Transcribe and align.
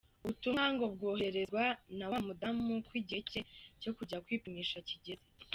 Ubutumwa 0.23 0.63
ngo 0.73 0.85
bwohererezwa 0.93 1.63
na 1.97 2.05
wa 2.11 2.19
mudamu 2.27 2.67
ko 2.87 2.91
igihe 3.01 3.21
cye 3.31 3.41
cyo 3.81 3.91
kujya 3.97 4.17
kwipimisha 4.25 4.77
kigeze. 4.87 5.25